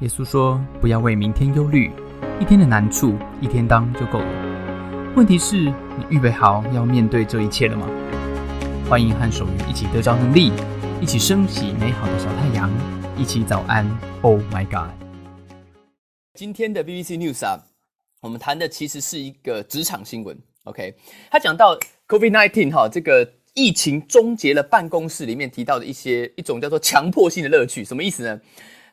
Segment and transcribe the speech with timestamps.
[0.00, 1.90] 耶稣说：“不要为明天忧虑，
[2.40, 5.12] 一天的难处一天当就够了。
[5.16, 7.84] 问题是，你预备好要面对这一切了吗？”
[8.88, 10.52] 欢迎和守愚一起得着能力，
[11.00, 12.70] 一起升起美好的小太阳，
[13.16, 13.84] 一起早安。
[14.22, 14.94] Oh my God！
[16.34, 17.58] 今天的 BBC News 啊，
[18.20, 20.38] 我们谈的其实是一个职场新闻。
[20.62, 20.94] OK，
[21.28, 21.76] 他讲到
[22.06, 28.40] COVID-19 哈，这个疫情终结了办公室里面提到的一些一种叫做强迫性的乐趣，什么意思呢？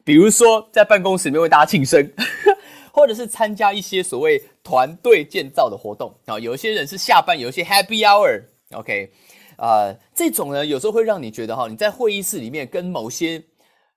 [0.06, 2.12] 比如说，在办公室里面为大家庆生，
[2.94, 6.40] 或者是参加一些所谓团队建造的活动啊。
[6.40, 9.12] 有一些人是下班有一些 Happy Hour，OK，
[9.58, 13.44] 啊，这种呢有时候会让你觉得哈，你在会议室里面跟某些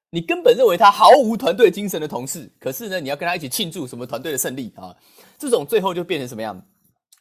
[0.08, 4.96] 你根本认为他毫无团队精神的同事，可是呢你要跟他一起庆祝什么团队的胜利啊，
[5.38, 6.58] 这种最后就变成什么样？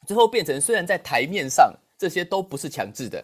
[0.08, 3.22] 最后变成虽然在台面上这些都不是强制的，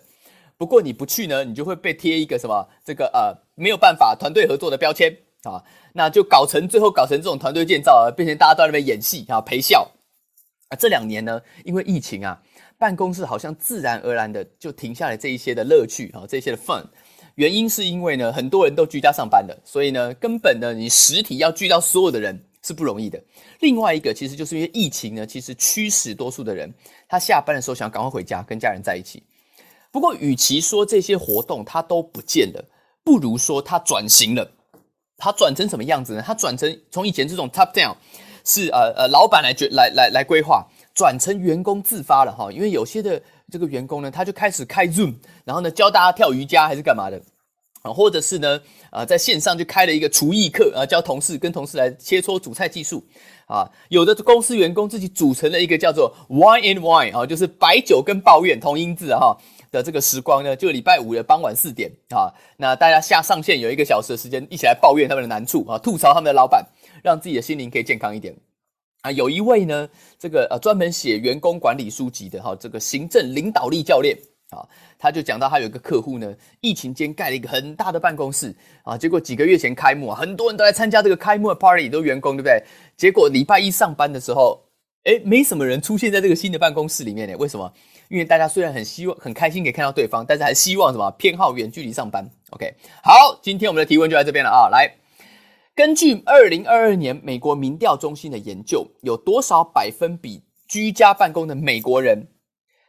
[0.57, 5.17] 不过你不去呢，你就会被贴一个什么这个呃没有办法团队合作的标签。
[5.43, 9.91] 啊，那就搞成最后搞成这种团队建造啊，变成大家都在那边演戏啊陪笑
[10.69, 10.77] 啊。
[10.77, 12.41] 这两年呢，因为疫情啊，
[12.77, 16.85] 办公室好像自然而然的就停下来这一些的乐趣啊，这些的 fun。
[17.35, 23.21] 原因是因为呢，很多人都居家上班的，所以呢，根本呢，你实体要聚到所有的人是不容易的。
[23.59, 26.71] 另外一个，其实就是因为疫情呢，其实驱使多数的人
[27.07, 29.23] 他下班的时候想赶快回家跟家人在一起。
[29.91, 32.63] 不过，与其说这些活动它都不见了，
[33.03, 34.51] 不如说它转型了。
[35.17, 36.23] 它转成什么样子呢？
[36.25, 37.95] 它转成从以前这种 top down
[38.45, 42.51] 是呃呃老板来决来来来规划，转成员工自发了哈。
[42.51, 47.21] 因为有些的这个员工呢，他就开始开 Zoom，然后呢教大家跳瑜伽还是干嘛的
[47.83, 48.59] 啊，或者是呢
[48.91, 53.01] 呃在线上就开了一个厨艺课啊，教同事跟同事来切磋煮菜技术
[53.45, 53.69] 啊。
[53.89, 59.37] 有的公司员工自己组成了一个叫做 Wine and Wine 啊，就是白酒跟抱怨同音字哈。
[59.73, 66.63] 的这个时光呢，就礼拜五的傍晚四点啊，那大家下上线有一个小时的时间，一起来抱怨他们的难处啊，吐槽他们的老板，
[67.03, 68.35] 让自己的心灵可以健康一点
[69.01, 69.11] 啊。
[69.11, 74.15] 有一位呢，这个呃专门写员工管理书籍的哈，这个行政领导力教练
[74.51, 74.61] 啊，
[74.99, 76.31] 他就讲到他有一个客户呢，
[76.61, 82.63] 疫情间盖了一个很大的办公室啊，结果几个月前开幕啊，很多人都来参加这个开幕的 party，都员工对不对？
[82.95, 84.62] 结果礼拜一上班的时候，
[85.03, 87.71] 哎，没什么人出现在这个新的办公室里面呢，为什么？
[88.09, 92.29] 因为大家虽然很希望、很开心可以看到对方，但是还希望什么偏好远距离上班。
[92.51, 94.69] OK，好，今天我们的提问就在这边了啊。
[94.69, 94.95] 来，
[95.75, 102.27] 根据二零二二年美国民调中心的研究，有多少百分比居家办公的美国人，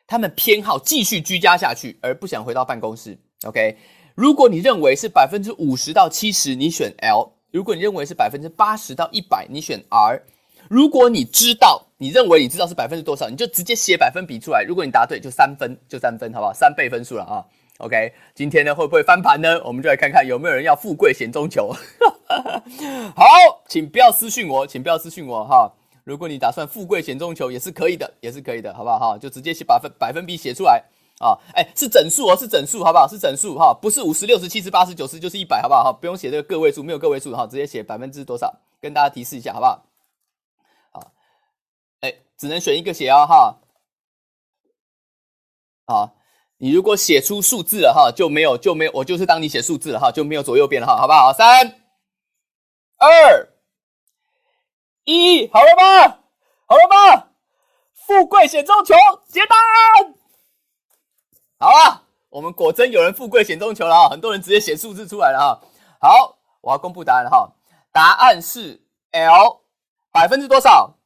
[0.06, 3.76] 他们偏好继续居家下去，而不想回到办公室？OK，
[4.14, 10.22] 如果你认为是百分之五十到七十，你选 L；如果你认为是百分之八十到一百，你选 R。
[10.70, 14.62] 如果你知道，你认为你知道是百分之多少，你就直接写百分比出来。
[14.62, 16.53] 如果你答对，就三分，就三分，好不好？
[16.53, 17.42] 三倍分数了啊。
[17.78, 19.59] OK，今天呢会不会翻盘呢？
[19.65, 21.75] 我们就来看看有没有人要富贵险中求。
[23.16, 23.25] 好，
[23.66, 25.72] 请不要私信我，请不要私信我哈。
[26.04, 29.16] 如果你打算富贵险中求，也是可以的，也是可以的，好不好哈？
[29.16, 30.84] 就直接写百分百分比写出来
[31.20, 31.32] 啊。
[31.54, 33.09] 哎，是整数哦，是整数，好不好？
[33.09, 35.93] 是整数哈，不是五十六十七十八十九十就是一百，好不好哈？
[35.98, 39.82] 不用写这个个位数，没有个位数哈，直接写百分之多少，跟大家提示一下，好不好？
[42.44, 43.59] 只能选一个写哦，哈。
[45.87, 46.15] 好，
[46.59, 51.32] 你如果写出数字了哈，就没有就没有，我就是当你写数字了哈，就没有左右边了哈，好不好？
[51.32, 51.81] 三、
[52.99, 53.49] 二、
[55.05, 56.19] 一，好了吗？
[56.66, 57.28] 好了吗？
[57.94, 58.94] 富贵险中求，
[59.26, 59.56] 接单。
[61.59, 64.09] 好了，我们果真有人富贵险中求了啊！
[64.11, 65.61] 很多人直接写数字出来了哈。
[65.99, 67.50] 好，我要公布答案了哈。
[67.91, 68.82] 答案是
[69.12, 69.62] L，
[70.12, 70.99] 百分之多少？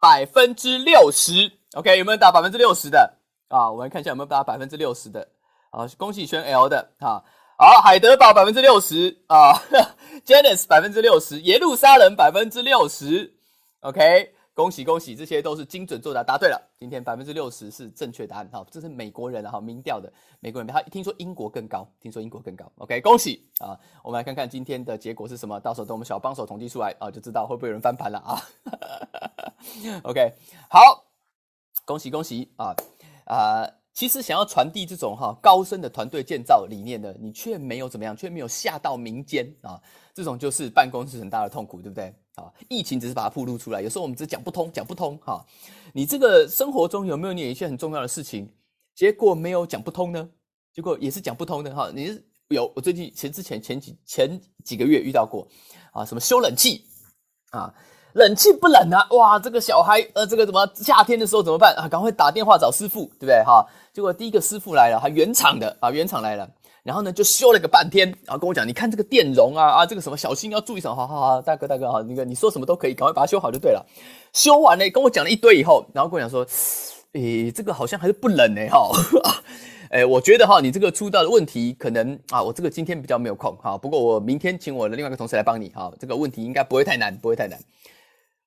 [0.00, 3.18] 百分之六十，OK，有没有打百分之六十的
[3.48, 3.70] 啊？
[3.70, 5.26] 我们看一下有没有打百分之六十的
[5.70, 5.86] 啊？
[5.96, 7.22] 恭喜轩 L 的啊！
[7.58, 9.54] 好，海德堡百分之六十啊，
[10.26, 13.34] Janice 百分之六十，耶路撒冷百分之六十
[13.80, 14.35] ，OK。
[14.56, 16.58] 恭喜恭喜，这些都是精准作答，答对了。
[16.80, 22.64] 今天百分之六十是正确答案，哈，这是美国人哈民调的美国人，他一听说英国更高，听说英国更高。
[22.78, 23.78] OK，恭喜啊！
[24.02, 28.40] 我们来看看今天的结果是什么，到时候等我们小帮手统计出来啊，就知道会不会有人翻盘了啊。
[30.04, 30.32] OK，
[30.70, 31.04] 好，
[31.84, 32.74] 恭喜恭喜啊
[33.26, 33.70] 啊！
[33.92, 39.78] 其实想要传递这种哈高深的团队建造理念的，你却没有怎么样，却没有下到民间啊，
[40.14, 42.14] 这种就是办公室很大的痛苦，对不对？
[42.36, 43.80] 啊，疫情只是把它暴露出来。
[43.80, 45.18] 有时候我们只讲不通，讲不通。
[45.24, 45.44] 哈，
[45.92, 48.48] 你这个生活中有没有你有一些很重要的事情，
[48.94, 50.28] 结果没有讲不通呢？
[50.72, 51.74] 结果也是讲不通的。
[51.74, 55.48] 哈，你有我最近前之前前几前几个月遇到过
[55.92, 56.84] 啊，什么修冷气
[57.52, 57.72] 啊，
[58.12, 61.88] 冷气不冷啊，哇，这个小孩呃，这个怎么夏天的时候怎么办啊？
[61.88, 63.42] 赶快打电话找师傅，对不对？
[63.44, 66.46] 哈，结果第一个师傅来了，还原厂的啊，原厂来了。
[66.86, 73.84] 然后呢就修了个半天，然后跟我讲，你看这个电容啊啊，这个什么小心要注意什么，好好好，大哥大哥好，那个你说什么都可以，赶快把它修好就对了。
[74.32, 76.46] 修完了跟我讲了一堆以后，然后跟我讲说，
[77.14, 78.92] 诶，这个好像还是不冷呢哈。
[79.90, 87.58] 哎，我觉得哈，你这个出到的问题可能啊，我这个今天比较没有空哈，不过我明天请我的另外一个同事来帮你哈，这个问题应该不会太难，不会太难。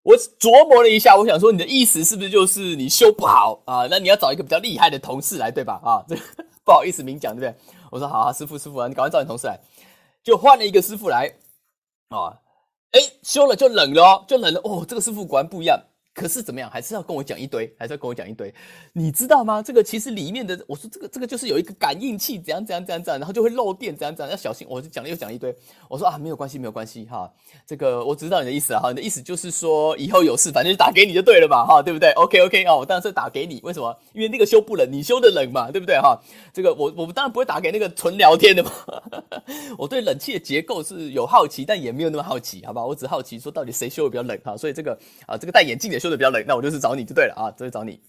[0.04, 3.86] 我琢磨了一下，我想说你的意思是不是就是你修不好啊？
[3.90, 5.80] 那你要找一个比较厉害的同事来，对吧？
[5.84, 6.16] 啊，这
[6.66, 7.76] 不好意思明讲，对不对？
[7.92, 9.60] 我说好啊，师傅师傅啊，你赶快找你同事来，
[10.24, 11.34] 就换了一个师傅来
[12.10, 12.40] 啊，
[12.92, 15.82] 哎，修了就冷了哦，就冷了哦，这个师傅果然不一样。
[16.20, 18.54] 可是怎么样，还是要跟我讲一堆，还是要跟我讲一堆，
[18.92, 19.64] 你知道吗？
[19.64, 24.68] 这个其实里面的，我说这个这个就是有一个感应器，怎样怎样怎样怎样，然后就会漏电，怎样怎样要小心。
[24.70, 25.56] 我就讲了又讲一堆，
[25.88, 27.32] 我说啊，没有关系，没有关系哈，
[27.66, 33.98] 这个我知道你的意思了哈，你的意思就是说以后有事反正就打给你就对了嘛哈，对不对？OK OK 啊，我当然是打给你，为什么？
[34.14, 36.20] 因为那个修不冷，你修的冷嘛，对不对哈？
[36.54, 38.72] 这个我我们当然不会打给那个纯聊天的嘛，
[39.78, 42.86] 我对冷气的结构是有好奇，但也没有那么好奇，好吧？
[42.86, 46.96] 我只好奇说到底谁修的比较冷哈，所以这个啊这个戴眼镜的修的比较冷，那我就是找。
[46.96, 48.02] 你就对了啊，就是找你。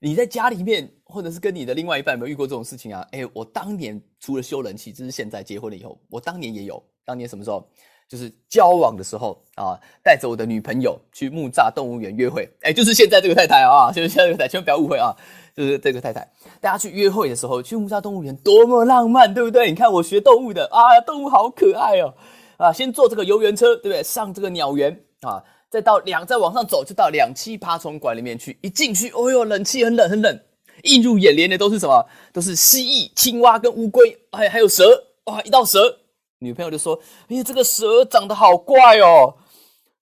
[0.00, 3.06] 你在家里面，或者是跟你的另外一半，有没有遇过这种事情啊？
[3.12, 6.82] 哎，我当年除了修冷气，这是现在结婚了以后，我当年也有。
[7.04, 7.68] 当年什么时候？
[8.08, 12.48] 就是交往的时候啊，带着我的女朋友去木栅动物园约会。
[12.62, 15.14] 哎，就是现在这个太太啊，就是现在这个太太，千万不要误会啊，
[15.54, 16.26] 就是这个太太。
[16.58, 19.68] 大家去约会的时候，去木栅动物园多么浪漫，对不对？
[19.68, 22.14] 你看我学动物的啊，动物好可爱哦
[22.56, 24.02] 啊，先坐这个游园车，对不对？
[24.02, 25.44] 上这个鸟园啊。
[25.70, 28.58] 再到两，再往上走，就到两栖爬虫馆里面去。
[28.62, 30.40] 一进去，哦哟，冷气很冷很冷。
[30.84, 32.06] 映入眼帘的都是什么？
[32.32, 35.04] 都是蜥蜴、青蛙跟乌龟，还还有蛇。
[35.24, 35.98] 哇，一到蛇，
[36.38, 36.98] 女朋友就说
[37.28, 39.34] ：“哎呀，这个蛇长得好怪哦，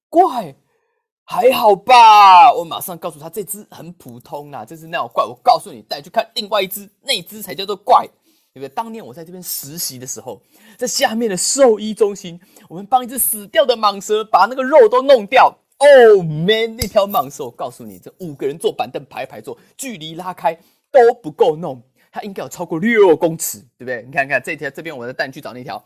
[0.09, 0.55] 怪
[1.25, 5.25] 还好吧？”我马上告诉他，这只很普通啦，这只那种怪。
[5.25, 8.07] 我告诉你，带去看另外一只，那只才叫做怪。
[8.57, 8.69] 对不对？
[8.71, 10.41] 当年我在这边实习的时候，
[10.79, 15.55] 在下面的兽医中心，我们帮一只死掉的蟒蛇把那个肉都弄掉。
[15.77, 20.59] Oh man，那条蟒蛇，我告诉你，这五个人坐板凳排排坐，距离拉开
[20.91, 24.03] 都不够弄，它应该有超过六公尺，对不对？
[24.07, 25.79] 你看看这条，这边我的蛋去找那条，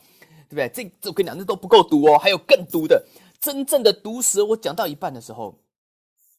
[0.48, 0.68] 对不对？
[0.68, 3.04] 这我跟你讲，这都不够毒哦，还有更毒的，
[3.40, 4.44] 真正的毒蛇。
[4.44, 5.58] 我讲到一半的时候，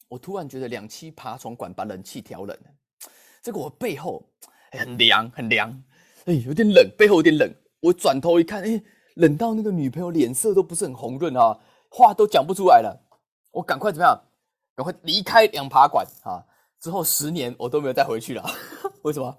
[0.08, 2.72] 我突然觉得两栖爬虫馆把冷气调冷了，
[3.44, 4.26] 这个我背后
[4.72, 5.84] 很凉，很凉。
[6.26, 7.54] 哎，有点冷，背后有点冷。
[7.80, 8.82] 我转头一看，哎，
[9.16, 11.60] 冷到那个女朋友脸色都不是很红润啊，
[11.90, 13.08] 话都讲不出来了。
[13.52, 14.22] 我赶快怎么样？
[14.76, 16.46] 赶快离开两爬馆啊！
[16.80, 18.44] 之后十年我都没有再回去了。
[19.04, 19.38] 为什么？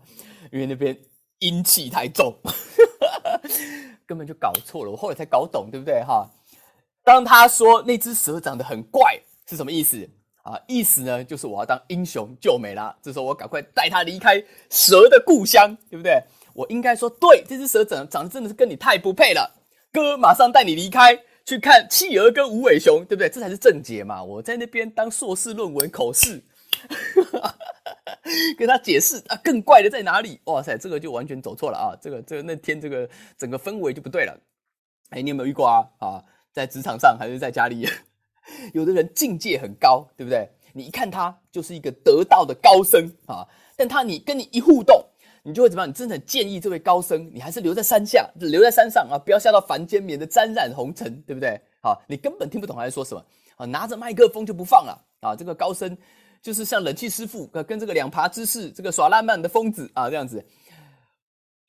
[0.52, 0.96] 因为那边
[1.38, 2.37] 阴气太重，
[4.06, 4.90] 根本就搞错了。
[4.90, 6.02] 我后来才搞懂，对不对？
[6.05, 6.28] 哈，
[7.02, 9.19] 当他说那只蛇长得很怪，
[9.49, 10.08] 是什么意思
[10.43, 10.61] 啊？
[10.69, 12.96] 意思呢，就是我要当英雄救美啦。
[13.00, 14.38] 这时候我赶快带他离开
[14.69, 16.23] 蛇的故乡，对不对？
[16.54, 19.50] 我应该说，对，这只蛇长长得真的是跟你太不配了，
[19.93, 23.28] 哥马上带你离开，去看企鹅跟无尾熊，对不对？
[23.28, 24.22] 这才是正解嘛！
[24.22, 26.43] 我在那边当硕士论文口试，
[28.56, 30.40] 跟他解释啊，更怪的在哪里？
[30.44, 31.96] 哇塞，这个就完全走错了啊！
[32.00, 34.38] 这个这个那天这个整个氛围就不对了。
[35.10, 35.87] 哎，你有没有遇过啊？
[35.99, 37.88] 啊，在职场上还是在家里，
[38.72, 40.49] 有的人境界很高，对不对？
[40.75, 43.46] 你一看他就是一个得道的高僧啊，
[43.76, 45.04] 但他你跟你一互动。
[45.44, 45.88] 你就会怎么样？
[45.88, 51.60] 你真的很建议这位高僧，你还是留在山下，留在山上啊，不要下到凡间，免得沾染红尘，对不对？
[51.80, 53.24] 好，你根本听不懂他在说什么
[53.56, 55.34] 啊，拿着麦克风就不放了啊。
[55.34, 55.96] 这个高僧
[56.40, 60.44] 就是像冷气师傅，跟这个两爬之士，这个耍浪漫的疯子啊，这样子，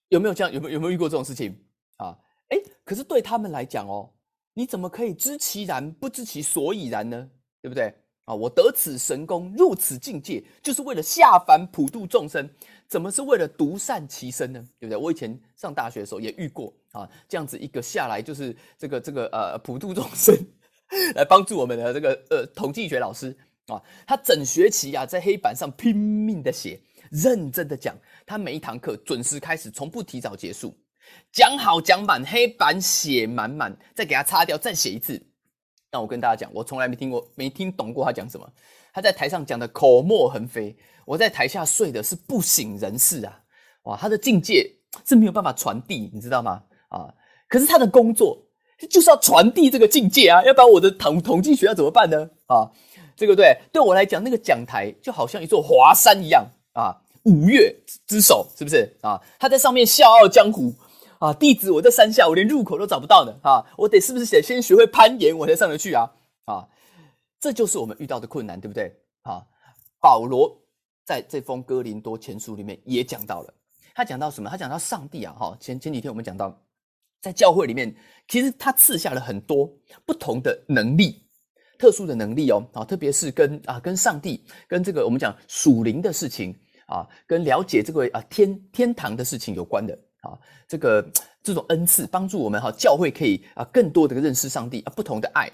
[0.09, 0.53] 有没有这样？
[0.53, 1.57] 有没有有没有遇过这种事情
[1.97, 2.15] 啊？
[2.49, 4.09] 哎，可是对他们来讲哦，
[4.53, 7.27] 你怎么可以知其然不知其所以然呢？
[7.61, 7.91] 对不对？
[8.25, 12.49] 啊，我得此神功，入此境界，就是为了下凡普度众生。
[12.87, 14.63] 怎么是为了独善其身呢？
[14.79, 14.97] 对不对？
[14.97, 20.35] 我以前上大学的时候也遇过啊，这样子一个下来就是这个这个呃普度众生，
[21.15, 30.77] 来帮助我们的这个呃统计学老师啊，他整学期啊在黑板上拼命的写，认真的讲，他每一堂课准时开始，从不提早结束，
[31.31, 35.19] 讲好讲满，黑板写满满，再给他擦掉，再写一次。
[35.93, 38.49] 那我跟大家讲，我从来没听过，没听懂过他讲什么。
[38.91, 43.39] 他在台上讲的口沫横飞，我在台下睡的是不省人事啊！
[43.83, 44.67] 哇，他的境界
[45.05, 46.63] 是没有办法传递，你知道吗？
[46.89, 47.13] 啊，
[47.47, 48.43] 可是他的工作
[48.89, 52.27] 就是要传递这个境界啊，要不然我的统统计学要怎么办呢？
[52.47, 52.71] 啊，
[53.15, 57.71] 这个对，对我来讲，那个讲台就好像一座华山一样啊，五岳
[58.07, 59.21] 之首是不是啊？
[59.37, 60.73] 他在上面笑傲江湖
[61.23, 63.63] 啊，弟子我在山下，我连入口都找不到呢啊！
[63.77, 66.11] 我得是不是得先学会攀岩，我才上得去啊？
[66.43, 66.67] 啊！
[67.39, 68.93] 这就是我们遇到的困难，对不对？
[69.21, 69.41] 啊，
[70.01, 70.53] 保罗
[71.05, 73.53] 在这封哥林多前书里面也讲到了，
[73.95, 74.49] 他讲到什么？
[74.49, 76.61] 他讲到上帝啊，哈，前前几天我们讲到，
[77.21, 77.95] 在教会里面，
[78.27, 79.71] 其实他赐下了很多
[80.05, 81.25] 不同的能力，
[81.79, 86.53] 特殊的能力哦，啊，特别是跟啊跟上帝跟这个我们讲属灵的事情
[86.85, 91.05] 啊，跟了解这个啊天天堂的事情有关的啊，这个
[91.43, 95.51] 这种恩赐帮助我们哈，教会可以啊更多的认识上帝啊不同的爱。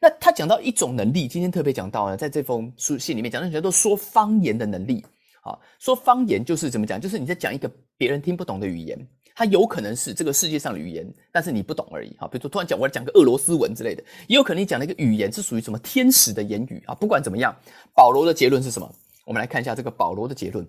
[0.00, 5.04] 那他讲到一种能力，今天特别讲到呢，在这封书信里面讲到叫做说方言的能力。
[5.42, 7.00] 啊，说方言就是怎么讲？
[7.00, 8.98] 就是你在讲一个别人听不懂的语言，
[9.32, 12.12] 它有可能是这个世界上的语言，但是你不懂而已。
[12.18, 16.94] 哈，比如说突然讲，我要讲个俄罗斯文之类的，也有可能你讲了一个语言是属于什么天使的言语啊。
[16.96, 17.54] 不管怎么样，
[17.94, 18.92] 保罗的结论是什么？
[19.24, 20.66] 我们来看一下这个保罗的结论。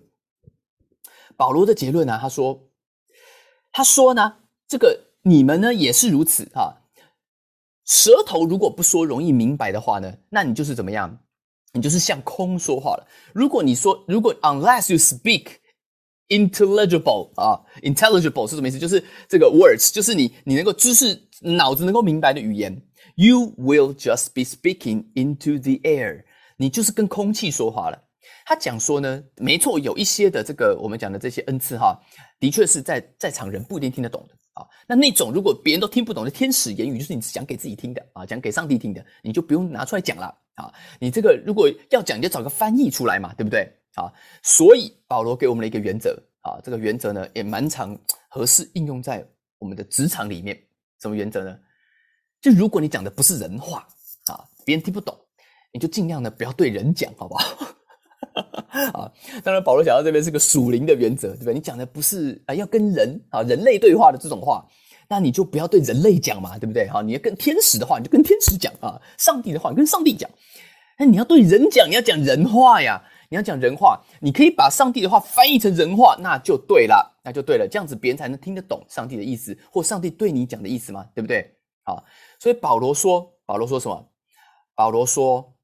[1.36, 2.16] 保罗的结论呢？
[2.20, 2.60] 他说，
[3.78, 6.82] 他说呢，这个你们呢也是如此哈。
[7.84, 11.16] 舌头如果不说容易明白的话呢，那你就是怎么样？
[11.74, 13.06] 你就是向空说话了。
[13.32, 15.58] 如果你说，如果 unless you speak
[16.26, 18.80] intelligible 啊，intelligible 是什么意思？
[18.80, 22.82] 就是这个 words，就是你你能够知识脑子能够明白的语言。
[23.14, 26.24] You will just be speaking into the air，
[26.56, 28.07] 你就是跟空气说话了。
[28.44, 31.98] 他讲说呢，没错，有一些的这个我们讲的这些恩赐哈，
[32.40, 34.66] 的确是在在场人不一定听得懂的啊。
[34.86, 40.34] 那那种如果别人都听不懂的天使言语，就是你讲给自己听的啊，讲给上帝听的，你就不用拿出来讲了。
[40.54, 43.72] 啊，你这个如果要讲，就找个翻译出来嘛，对不对？
[43.94, 47.96] 啊，所以保罗给我们的一个原则啊，这个原则呢也蛮常
[48.28, 49.24] 合适应用在
[49.58, 50.60] 我们的职场里面。
[51.00, 51.56] 什么原则呢？
[52.40, 53.86] 就如果你讲的不是人话
[54.26, 55.16] 啊，别人听不懂，
[55.72, 57.56] 你就尽量的不要对人讲，好不好？
[58.92, 59.10] 啊，
[59.42, 61.54] 当然保罗讲到这边是个属灵的原则，对不对？
[61.54, 64.66] 你讲的不是啊，要跟人啊人类对话的这种话。
[65.10, 66.86] 那你就不要对人类讲嘛，对不对？
[66.86, 70.28] 哈，你要跟天使的话，你就跟天使讲啊；上帝的话，你跟上帝讲。
[70.98, 73.98] 那你要对人讲，你要讲人话呀，你要讲人话。
[74.20, 77.66] 你可以把上帝的话翻译成人话，那就对了，那就对了。
[77.66, 81.54] 这样子别人才能听得懂上帝的意思，或上帝对你讲的意思嘛，对不对？
[81.84, 82.04] 好，
[82.38, 84.10] 所以保罗说，保罗说什么？
[84.74, 85.54] 保罗说，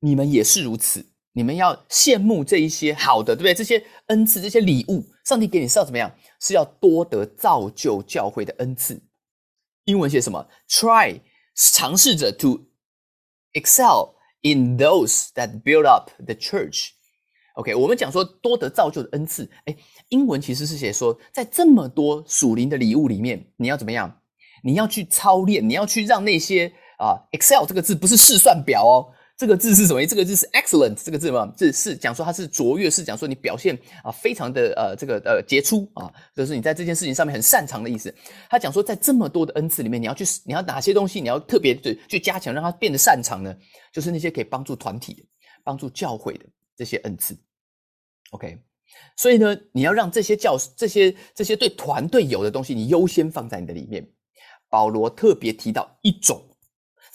[0.00, 1.06] 你们也是如此。
[1.36, 3.52] 你们要羡慕这一些好的，对不对？
[3.52, 6.10] 这些恩赐，这些礼物，上帝给你是要怎么样？
[6.40, 8.98] 是要多得造就教会的恩赐。
[9.84, 11.20] 英文写什么？Try
[11.54, 12.66] 尝试着 to
[13.52, 16.92] excel in those that build up the church。
[17.56, 19.46] OK，我们讲说多得造就的恩赐。
[19.66, 19.76] 哎，
[20.08, 24.22] 英文其实是写说，在这么多属灵的礼物里面，你要怎么样？
[24.64, 29.12] 你要去操练，你要去让那些啊，excel 这个字不是试算表哦。
[29.38, 30.04] 这个字是什么？
[30.06, 31.52] 这个字是 excellent 这个字嘛？
[31.54, 38.14] 这是讲说它是卓越，是讲说你表现啊非常的呃这个呃杰出啊，就是你在这件事情上面很擅长的意思。
[38.48, 43.54] 他讲说，在这么多的恩赐里面，你要去你要哪些东西，你要特别的去加强，让它变得擅长呢？
[43.92, 45.28] 就是那些可以帮助团体、
[45.62, 47.36] 帮助教会的这些恩赐。
[48.30, 48.58] OK，
[49.18, 54.08] 所以呢，你要让这些教这些这些对团队有的东西，你优先放在你的里面。
[54.70, 56.42] 保罗特别提到一种。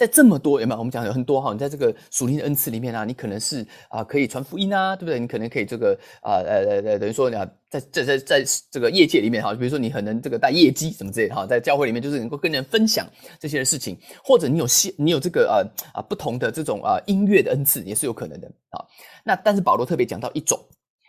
[0.02, 0.80] 在这么多有没有？
[0.80, 5.20] 我们讲有很多哈，你在这个属灵的恩赐里面啊，你可能是啊可以传福音啊，对不对？
[5.20, 7.36] 你可能可以这个啊呃呃呃，等于说你
[7.70, 13.08] 在在在在这个业界里面哈，比如说你可能这个带业绩什么之类的哈，在教会里面就是能够跟人分享
[13.40, 18.84] 这些事情，或者你有些你有这个呃啊不同的这种啊音乐的恩赐也是有可能的啊。
[19.24, 20.60] 那但是保罗特别讲到一种，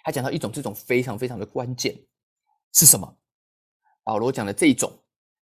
[0.05, 1.97] 他讲到一种这种非常非常的关键
[2.75, 3.17] 是什么？
[4.05, 4.93] 保罗讲的这一种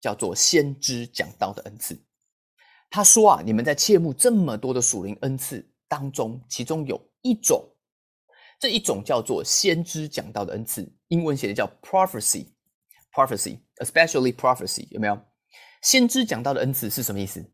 [0.01, 1.95] 叫做先知讲道的恩赐。
[2.89, 7.67] 他说啊，你们在切慕这么多的属灵恩赐当中，其中有一种，
[8.59, 15.19] 这一种叫做先知讲到的恩赐，英文写的叫 prophecy，prophecy，especially prophecy，有没有？
[15.81, 17.45] 先知讲到的恩赐是什么意思？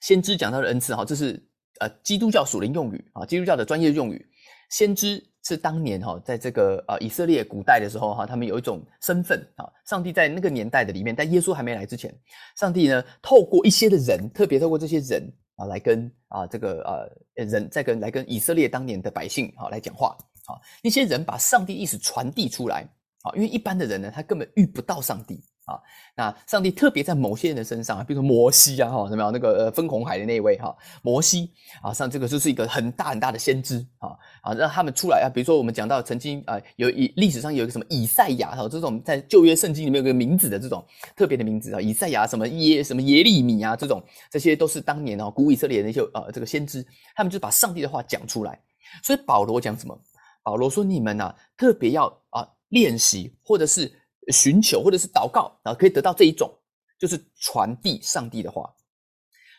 [0.00, 1.48] 先知讲到的恩赐，哈，这是
[1.80, 4.30] 呃基督教属灵用语啊，基督教的专业用语，
[4.72, 5.24] 先知。
[5.44, 9.68] 是当年哈，在这个呃以色列古代的时候哈，他们有一种身份啊。
[9.84, 12.14] 上帝在那个年代的里面，在耶稣还没来之前，
[12.56, 15.20] 上帝呢透过一些的人，特别透过这些人
[15.56, 20.54] 啊，来跟啊这个呃人在跟来跟以色列当年的百姓啊来讲话啊。
[20.80, 22.88] 那些人把上帝意识传递出来
[23.22, 25.42] 啊，因为一般的人呢，他根本遇不到上帝。
[25.64, 25.78] 啊，
[26.16, 29.32] 那上帝特别在某些人的身上啊，比如说摩西啊，哈，怎么样？
[29.32, 34.10] 那个呃分红海的那位哈，摩西啊，像这个就是一个很大很大的先知啊
[34.42, 35.30] 啊，让他们出来啊。
[35.32, 48.58] 比如说我们讲到曾经啊，有以历史上有一个什么以赛亚哈，这种在旧约圣经里面有个名字的这种特别的名字啊，以赛亚什么耶什么耶利米啊，这种这些都是当年哦古以色列的那些呃这个先知，他们就把上帝的话讲出来。
[49.00, 49.96] 所以保罗讲什么？
[50.42, 53.92] 保罗说你们呐特别要啊练习或者是。
[54.30, 56.52] 寻求或者是祷告，然后可以得到这一种，
[56.98, 58.72] 就是传递上帝的话，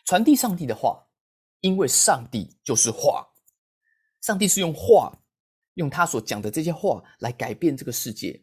[0.04, 1.06] 传递上帝的话，
[1.60, 3.26] 因为上帝就是话，
[4.22, 5.12] 上帝是用话，
[5.74, 8.42] 用他所讲的这些话来改变这个世界，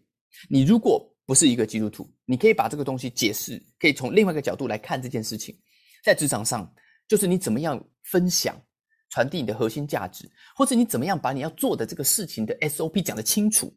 [0.50, 5.58] 你如果不是一个基督徒，你可以把这个东西解释，可以从另外一个角度来看这件事情。
[6.04, 6.72] 在职场上，
[7.08, 8.60] 就是你怎么样分享、
[9.10, 13.72] 传递你的核心价值，或者你怎么样把你要做的这个事情的 SOP 讲得清楚，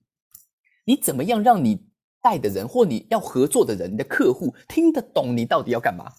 [0.85, 1.87] 你怎么样让你
[2.25, 6.11] 带的人或你要合作的人、你的客户听得懂你到底要干嘛？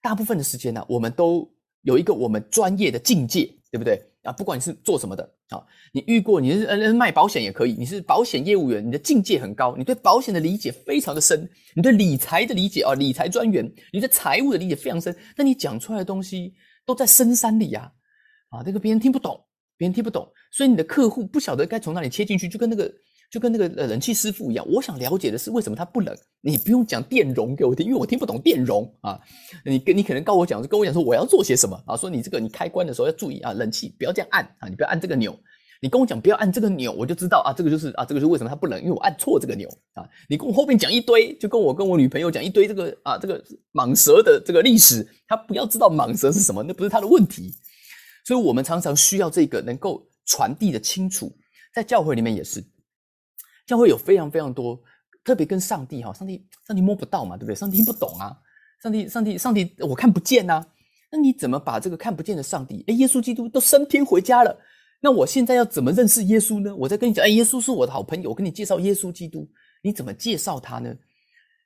[0.00, 1.50] 大部分的时间呢，我们都
[1.82, 4.00] 有一个我们专业的境界，对不对？
[4.22, 5.60] 啊，不管你是做什么的啊，
[5.92, 16.54] 你遇过你是呃卖保险也可以，你是保险业务员，你的境界很高，你对保险的理解非常的深，你对理财的理解啊，理财专员，你对财务的理解非常深，但你讲出来的东西
[16.86, 17.92] 都在深山里呀，
[18.50, 19.44] 啊，这个别人听不懂，
[19.76, 22.88] 别人听不懂，所以你的客户不晓得该从哪里切进去，就跟那个。
[23.34, 26.16] 就跟那个呃冷气师傅一样，我想了解的是为什么它不冷。
[26.40, 29.18] 你不用讲电容给我听，因为我听不懂电容啊。
[29.64, 31.96] 你跟你可能告我讲，跟我讲说我要做些什么啊？
[31.96, 35.36] 说你这个你开关的时候要注意啊，冷气不要这样按啊，你不要按这个钮。
[35.82, 40.08] 你跟我讲不要按这个钮，我就知道啊，这个就是啊，这个是为什么它不冷，因为我按错这个钮啊。
[40.28, 47.52] 你跟我后面讲一堆，就跟我跟我女朋友讲一堆这个啊这个蟒蛇的这个历史，他不要知道蟒蛇是什么，那不是他的问题。
[48.24, 51.36] 所以我们常常需要这个能够传递的清楚，
[51.74, 52.62] 在教会里面也是。
[53.66, 54.80] 将会有非常非常多，
[55.24, 57.54] 特别跟上帝哈，上帝上帝摸不到嘛，对不对？
[57.54, 58.36] 上帝听不懂啊，
[58.82, 60.64] 上帝上帝上帝我看不见呐，
[61.10, 62.84] 那你怎么把这个看不见的上帝？
[62.88, 64.58] 哎，耶稣基督都升天回家了，
[65.00, 66.74] 那我现在要怎么认识耶稣呢？
[66.76, 69.48] 我在跟你讲，哎，耶稣是我的好朋友，我跟你介绍耶稣基督，
[69.82, 70.94] 你怎么介绍他呢？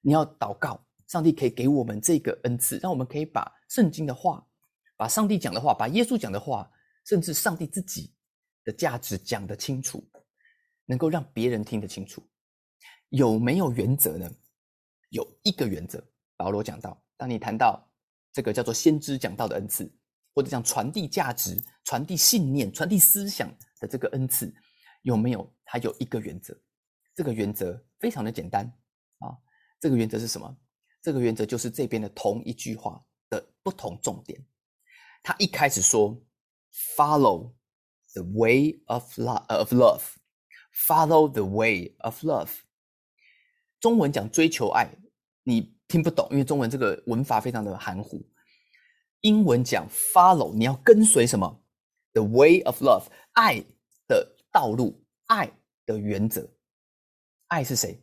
[0.00, 4.46] 你要祷告，上帝可以给我们这个恩赐，让我们可以把圣经的话，
[4.96, 6.70] 把上帝讲的话，把耶稣讲的话，
[7.04, 8.12] 甚至上帝自己
[8.64, 10.02] 的价值讲得清楚。
[10.88, 12.26] 能够让别人听得清楚，
[13.10, 14.30] 有没有原则呢？
[15.10, 16.02] 有一个原则，
[16.34, 17.86] 保罗讲到，当你谈到
[18.32, 19.94] 这个叫做先知讲到的恩赐，
[20.34, 24.50] 或者讲传递价值、传递信念、传递思想的这个恩赐，
[25.02, 25.54] 有没有？
[25.66, 26.58] 它有一个原则，
[27.14, 28.64] 这个原则非常的简单
[29.18, 29.36] 啊。
[29.78, 30.56] 这个原则是什么？
[31.02, 34.42] 这个原则就是这边的同一句话的不同重点。
[35.22, 36.18] 他一开始说
[36.96, 37.52] ，Follow
[38.14, 40.02] the way of love of love。
[40.72, 42.50] Follow the way of love。
[43.80, 44.88] 中文讲追求爱，
[45.42, 48.24] 你听不懂，因为中文这个文法非常的含糊。
[49.22, 51.62] 英文讲 follow，你要跟随什么
[52.12, 53.64] ？The way of love，爱
[54.06, 55.52] 的道路，爱
[55.86, 56.48] 的原则。
[57.48, 58.00] 爱是谁？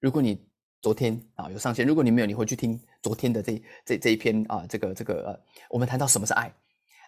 [0.00, 0.46] 如果你
[0.82, 6.54] 昨天啊有上线，如果你没有，你回去听昨天的这这这一篇啊，这个这个呃，我们谈到什么是爱？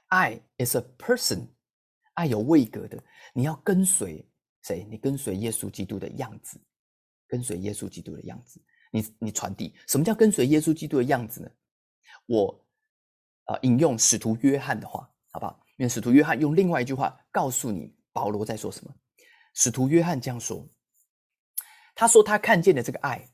[0.07, 1.49] 爱 is a person，
[2.15, 3.03] 爱有位格的，
[3.35, 4.30] 你要跟随。
[4.63, 4.87] 谁？
[4.91, 6.61] 你跟随耶稣基督的样子，
[7.27, 11.51] 跟随耶稣基督的样子，你你传递什么叫跟随耶稣基督的样子呢？
[12.27, 12.67] 我
[13.45, 15.61] 啊，引用使徒约翰的话，好不好？
[15.77, 18.95] 因为使徒约翰用另外一句话告诉你保罗在说什么。
[19.55, 20.69] 使徒约翰这样说，
[21.95, 23.27] 他说他看见的这个爱，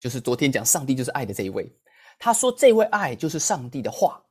[0.00, 1.70] 就是昨天讲上帝就是爱的这一位。
[2.18, 4.24] 他说这位爱就是上帝的话，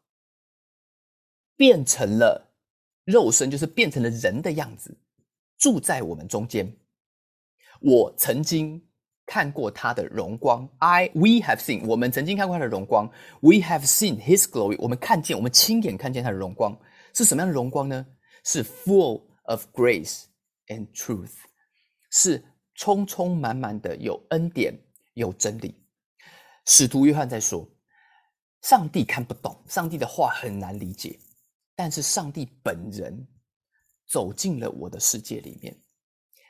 [1.55, 2.53] 变成了
[3.05, 4.97] 肉身，就是变成了人的样子。
[5.57, 6.75] 住在我们中间。
[7.81, 8.81] 我曾经
[9.25, 10.67] 看过他的荣光。
[10.79, 13.07] I we have seen，我们曾经看过他的荣光。
[13.41, 16.77] We have seen his glory，我们看见，我们亲眼看见他的荣光
[17.13, 18.05] 是什么样的荣光呢？
[18.43, 20.25] 是 full of grace
[20.67, 21.33] and truth，
[22.11, 22.43] 是
[22.75, 24.77] 充充满满的有恩典
[25.15, 25.75] 有真理。
[26.65, 27.67] 使徒约翰在说，
[28.61, 31.19] 上帝看不懂，上帝的话很难理解，
[31.75, 33.27] 但是上帝本人。
[34.07, 35.75] 走进了我的世界里面，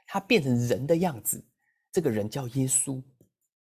[0.06, 1.44] 他变成人的样子。
[1.92, 3.02] 这个人叫耶稣。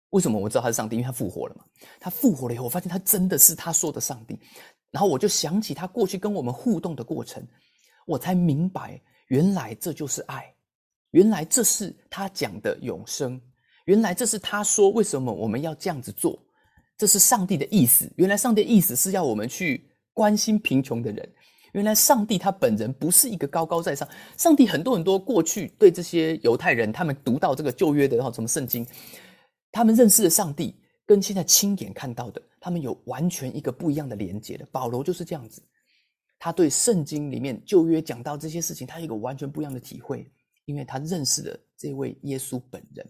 [0.10, 0.95] 为什么我知道他是上帝？
[0.95, 1.65] 因为他复活了嘛。
[1.99, 4.39] 他复活了以后，我发现他真的是他说的上帝。
[4.91, 7.45] 然后我就想起他过去跟我们互动的过程，
[8.05, 10.53] 我才明白，原来这就是爱，
[11.12, 13.41] 原来这是他讲的永生，
[13.86, 16.41] 原来这是他说为什么我们要这样子做，
[16.97, 18.10] 这是上帝的意思。
[18.15, 21.34] 原来上帝的意思是要我们去关心贫穷的人。
[21.75, 24.07] 原来上帝他本人不是一个高高在上。
[24.38, 28.88] 上帝很多很多过去对这些犹太人，他们读到这个旧约的然后什么圣经，
[29.73, 30.73] 他们认识的上帝
[31.05, 34.65] 跟现在亲眼看到的，他们有完全一个不一样的连接的。
[34.71, 35.61] 保罗就是这样子，
[36.39, 40.31] 他对圣经里面旧约讲到这些事情，他有一个完全不一样的体会，
[40.63, 43.05] 因为他认识了这位耶稣本人。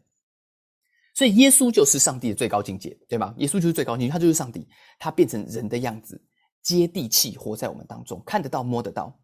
[1.14, 3.32] 所以耶稣就是上帝的最高境界，对吗？
[3.38, 6.20] 耶稣就是最高境界，他就是上帝，他变成人的样子。
[6.66, 9.22] 接地气，活在我们当中，看得到、摸得到。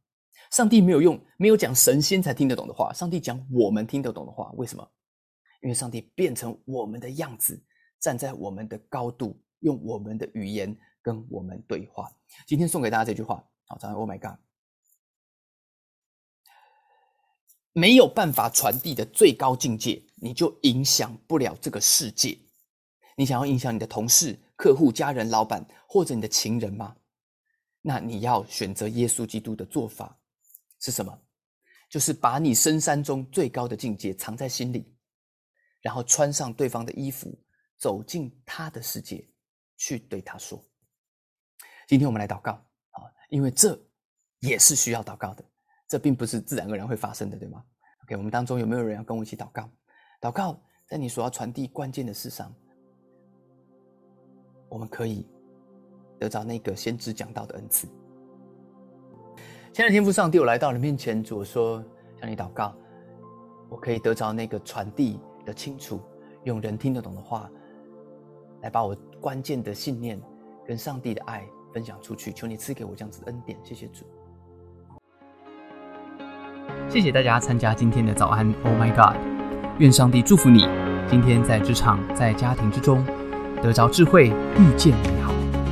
[0.52, 4.52] 上帝没有用，没有讲神仙才听得懂的话，上帝讲我们听得懂的话。
[4.58, 4.88] 为什么？
[5.64, 7.60] 因为上帝变成我们的样子，
[8.00, 12.12] 站在我们的高度，用我们的语言跟我们对话。
[12.46, 14.38] 今天送给大家这句话，好，早上 Oh my God！
[17.74, 22.38] 没有办法传递的最高境界，你就影响不了这个世界。
[23.16, 26.98] 你想要影响你的同事、客户、家人、老板，或者你的情人吗？
[27.82, 30.18] 那你要选择耶稣基督的做法
[30.80, 31.20] 是什么？
[31.90, 34.96] 就是把你深山中最高的境界藏在心里，
[35.82, 37.38] 然后穿上对方的衣服，
[37.78, 39.28] 走进他的世界，
[39.76, 40.64] 去对他说
[41.90, 42.52] ：“今天我们来祷告
[42.92, 43.78] 啊，因为这
[44.40, 45.44] 也是需要祷告的。”
[45.90, 47.62] 这并不是自然而然会发生的，对吗
[48.04, 49.70] ？OK，我们当中有没有人要跟我一起祷告？
[50.22, 52.56] 祷告在你所要传递关键的事上，
[54.70, 55.28] 我们可以
[56.22, 57.88] 得着那个先知讲到的恩赐。
[59.74, 61.84] 亲爱的天父上帝，我来到你面前，主说
[62.20, 62.76] 向你祷告，
[63.70, 66.00] 我可以得着那个传递的清楚，
[66.44, 67.50] 用人听得懂的话，
[68.62, 70.22] 来把我关键的信念
[70.64, 72.32] 跟上帝的爱分享出去。
[72.32, 74.06] 求你赐给我这样子的恩典，谢谢主。
[76.88, 79.18] 谢谢大家参加今天的早安，Oh my God！
[79.80, 80.68] 愿上帝祝福你，
[81.10, 83.04] 今天在职场、在家庭之中
[83.64, 85.21] 得着智慧，遇见美好，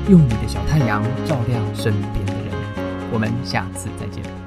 [0.10, 2.52] 用你的小太阳照亮身边的人。
[3.14, 4.39] 我们下次再见。